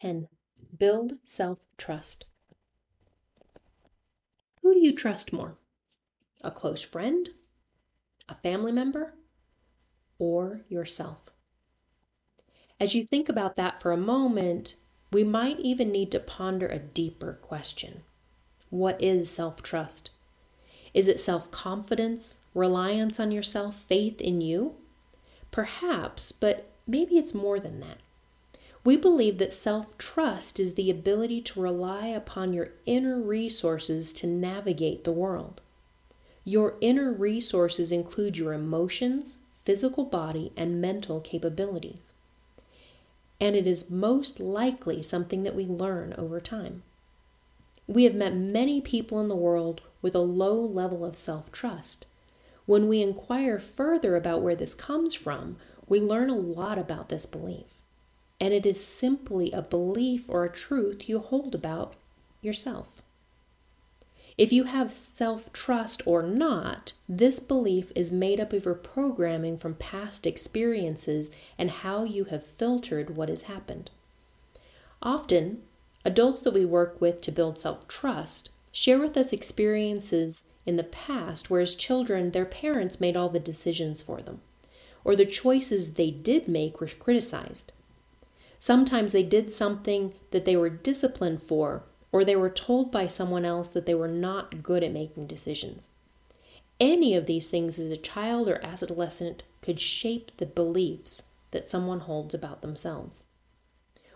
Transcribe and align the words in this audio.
10. 0.00 0.28
Build 0.78 1.14
self 1.24 1.58
trust. 1.76 2.26
Who 4.62 4.74
do 4.74 4.80
you 4.80 4.94
trust 4.94 5.32
more? 5.32 5.56
A 6.42 6.50
close 6.50 6.82
friend? 6.82 7.30
A 8.28 8.34
family 8.36 8.70
member? 8.70 9.14
Or 10.18 10.60
yourself? 10.68 11.30
As 12.78 12.94
you 12.94 13.02
think 13.02 13.28
about 13.28 13.56
that 13.56 13.82
for 13.82 13.90
a 13.90 13.96
moment, 13.96 14.76
we 15.12 15.24
might 15.24 15.58
even 15.58 15.90
need 15.90 16.12
to 16.12 16.20
ponder 16.20 16.68
a 16.68 16.78
deeper 16.78 17.38
question 17.42 18.02
What 18.70 19.02
is 19.02 19.30
self 19.30 19.62
trust? 19.62 20.10
Is 20.94 21.08
it 21.08 21.18
self 21.18 21.50
confidence, 21.50 22.38
reliance 22.54 23.18
on 23.18 23.32
yourself, 23.32 23.76
faith 23.76 24.20
in 24.20 24.40
you? 24.40 24.76
Perhaps, 25.50 26.30
but 26.30 26.70
maybe 26.86 27.16
it's 27.16 27.34
more 27.34 27.58
than 27.58 27.80
that. 27.80 27.98
We 28.88 28.96
believe 28.96 29.36
that 29.36 29.52
self 29.52 29.98
trust 29.98 30.58
is 30.58 30.72
the 30.72 30.90
ability 30.90 31.42
to 31.42 31.60
rely 31.60 32.06
upon 32.06 32.54
your 32.54 32.70
inner 32.86 33.20
resources 33.20 34.14
to 34.14 34.26
navigate 34.26 35.04
the 35.04 35.12
world. 35.12 35.60
Your 36.42 36.76
inner 36.80 37.12
resources 37.12 37.92
include 37.92 38.38
your 38.38 38.54
emotions, 38.54 39.36
physical 39.62 40.06
body, 40.06 40.52
and 40.56 40.80
mental 40.80 41.20
capabilities. 41.20 42.14
And 43.38 43.54
it 43.54 43.66
is 43.66 43.90
most 43.90 44.40
likely 44.40 45.02
something 45.02 45.42
that 45.42 45.54
we 45.54 45.66
learn 45.66 46.14
over 46.16 46.40
time. 46.40 46.82
We 47.86 48.04
have 48.04 48.14
met 48.14 48.34
many 48.34 48.80
people 48.80 49.20
in 49.20 49.28
the 49.28 49.36
world 49.36 49.82
with 50.00 50.14
a 50.14 50.20
low 50.20 50.58
level 50.58 51.04
of 51.04 51.18
self 51.18 51.52
trust. 51.52 52.06
When 52.64 52.88
we 52.88 53.02
inquire 53.02 53.58
further 53.58 54.16
about 54.16 54.40
where 54.40 54.56
this 54.56 54.74
comes 54.74 55.12
from, 55.12 55.58
we 55.86 56.00
learn 56.00 56.30
a 56.30 56.34
lot 56.34 56.78
about 56.78 57.10
this 57.10 57.26
belief. 57.26 57.77
And 58.40 58.54
it 58.54 58.64
is 58.64 58.84
simply 58.84 59.50
a 59.50 59.62
belief 59.62 60.24
or 60.28 60.44
a 60.44 60.52
truth 60.52 61.08
you 61.08 61.18
hold 61.18 61.54
about 61.54 61.94
yourself. 62.40 63.02
If 64.38 64.52
you 64.52 64.64
have 64.64 64.92
self 64.92 65.52
trust 65.52 66.06
or 66.06 66.22
not, 66.22 66.92
this 67.08 67.40
belief 67.40 67.90
is 67.96 68.12
made 68.12 68.38
up 68.38 68.52
of 68.52 68.64
your 68.64 68.74
programming 68.74 69.58
from 69.58 69.74
past 69.74 70.26
experiences 70.26 71.30
and 71.58 71.70
how 71.70 72.04
you 72.04 72.24
have 72.26 72.46
filtered 72.46 73.16
what 73.16 73.28
has 73.28 73.42
happened. 73.42 73.90
Often, 75.02 75.62
adults 76.04 76.42
that 76.42 76.54
we 76.54 76.64
work 76.64 77.00
with 77.00 77.20
to 77.22 77.32
build 77.32 77.58
self 77.58 77.88
trust 77.88 78.50
share 78.70 79.00
with 79.00 79.16
us 79.16 79.32
experiences 79.32 80.44
in 80.64 80.76
the 80.76 80.84
past 80.84 81.50
where, 81.50 81.60
as 81.60 81.74
children, 81.74 82.28
their 82.28 82.44
parents 82.44 83.00
made 83.00 83.16
all 83.16 83.28
the 83.28 83.40
decisions 83.40 84.02
for 84.02 84.22
them, 84.22 84.40
or 85.02 85.16
the 85.16 85.26
choices 85.26 85.94
they 85.94 86.12
did 86.12 86.46
make 86.46 86.80
were 86.80 86.86
criticized. 86.86 87.72
Sometimes 88.58 89.12
they 89.12 89.22
did 89.22 89.52
something 89.52 90.14
that 90.32 90.44
they 90.44 90.56
were 90.56 90.68
disciplined 90.68 91.42
for, 91.42 91.84
or 92.10 92.24
they 92.24 92.34
were 92.34 92.50
told 92.50 92.90
by 92.90 93.06
someone 93.06 93.44
else 93.44 93.68
that 93.68 93.86
they 93.86 93.94
were 93.94 94.08
not 94.08 94.62
good 94.62 94.82
at 94.82 94.92
making 94.92 95.28
decisions. 95.28 95.88
Any 96.80 97.14
of 97.14 97.26
these 97.26 97.48
things 97.48 97.78
as 97.78 97.90
a 97.90 97.96
child 97.96 98.48
or 98.48 98.62
as 98.64 98.82
adolescent 98.82 99.44
could 99.62 99.80
shape 99.80 100.32
the 100.36 100.46
beliefs 100.46 101.24
that 101.52 101.68
someone 101.68 102.00
holds 102.00 102.34
about 102.34 102.60
themselves. 102.60 103.24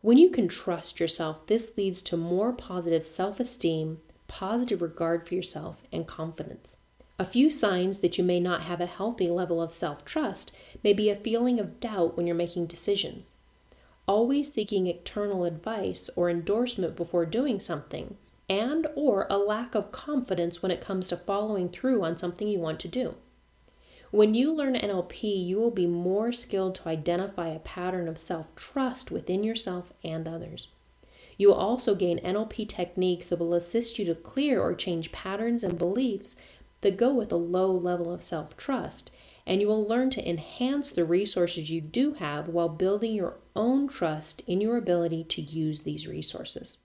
When 0.00 0.18
you 0.18 0.30
can 0.30 0.46
trust 0.46 1.00
yourself, 1.00 1.46
this 1.46 1.76
leads 1.76 2.00
to 2.02 2.16
more 2.16 2.52
positive 2.52 3.04
self 3.04 3.40
esteem, 3.40 3.98
positive 4.28 4.82
regard 4.82 5.26
for 5.26 5.34
yourself, 5.34 5.82
and 5.92 6.06
confidence. 6.06 6.76
A 7.18 7.24
few 7.24 7.50
signs 7.50 7.98
that 7.98 8.18
you 8.18 8.22
may 8.22 8.38
not 8.38 8.62
have 8.62 8.80
a 8.80 8.86
healthy 8.86 9.28
level 9.28 9.60
of 9.60 9.72
self 9.72 10.04
trust 10.04 10.52
may 10.84 10.92
be 10.92 11.10
a 11.10 11.16
feeling 11.16 11.58
of 11.58 11.80
doubt 11.80 12.16
when 12.16 12.28
you're 12.28 12.36
making 12.36 12.66
decisions 12.66 13.34
always 14.08 14.52
seeking 14.52 14.86
external 14.86 15.44
advice 15.44 16.10
or 16.16 16.30
endorsement 16.30 16.96
before 16.96 17.26
doing 17.26 17.60
something, 17.60 18.16
and 18.48 18.86
or 18.96 19.26
a 19.28 19.36
lack 19.36 19.74
of 19.74 19.92
confidence 19.92 20.62
when 20.62 20.72
it 20.72 20.80
comes 20.80 21.08
to 21.08 21.16
following 21.16 21.68
through 21.68 22.02
on 22.02 22.16
something 22.16 22.48
you 22.48 22.58
want 22.58 22.80
to 22.80 22.88
do. 22.88 23.14
When 24.10 24.32
you 24.32 24.54
learn 24.54 24.74
NLP, 24.74 25.46
you 25.46 25.58
will 25.58 25.70
be 25.70 25.86
more 25.86 26.32
skilled 26.32 26.74
to 26.76 26.88
identify 26.88 27.48
a 27.48 27.58
pattern 27.58 28.08
of 28.08 28.18
self-trust 28.18 29.10
within 29.10 29.44
yourself 29.44 29.92
and 30.02 30.26
others. 30.26 30.70
You 31.36 31.48
will 31.48 31.56
also 31.56 31.94
gain 31.94 32.18
NLP 32.20 32.68
techniques 32.68 33.28
that 33.28 33.38
will 33.38 33.52
assist 33.52 33.98
you 33.98 34.06
to 34.06 34.14
clear 34.14 34.62
or 34.62 34.74
change 34.74 35.12
patterns 35.12 35.62
and 35.62 35.78
beliefs 35.78 36.36
that 36.80 36.96
go 36.96 37.12
with 37.12 37.30
a 37.30 37.36
low 37.36 37.70
level 37.70 38.10
of 38.10 38.22
self 38.22 38.56
trust 38.56 39.10
and 39.48 39.62
you 39.62 39.66
will 39.66 39.88
learn 39.88 40.10
to 40.10 40.28
enhance 40.28 40.92
the 40.92 41.06
resources 41.06 41.70
you 41.70 41.80
do 41.80 42.12
have 42.12 42.48
while 42.48 42.68
building 42.68 43.14
your 43.14 43.38
own 43.56 43.88
trust 43.88 44.42
in 44.46 44.60
your 44.60 44.76
ability 44.76 45.24
to 45.24 45.40
use 45.40 45.82
these 45.82 46.06
resources. 46.06 46.76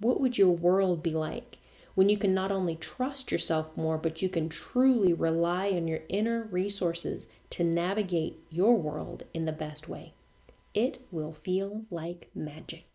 What 0.00 0.22
would 0.22 0.38
your 0.38 0.50
world 0.50 1.02
be 1.02 1.10
like 1.10 1.58
when 1.94 2.08
you 2.08 2.16
can 2.16 2.32
not 2.32 2.50
only 2.50 2.76
trust 2.76 3.30
yourself 3.30 3.76
more, 3.76 3.98
but 3.98 4.22
you 4.22 4.28
can 4.30 4.48
truly 4.48 5.12
rely 5.12 5.68
on 5.68 5.86
your 5.86 6.00
inner 6.08 6.48
resources 6.50 7.26
to 7.50 7.62
navigate 7.62 8.40
your 8.48 8.78
world 8.78 9.24
in 9.34 9.44
the 9.44 9.52
best 9.52 9.86
way? 9.86 10.14
It 10.72 11.06
will 11.10 11.34
feel 11.34 11.84
like 11.90 12.30
magic. 12.34 12.86